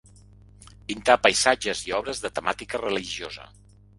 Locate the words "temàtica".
2.39-2.83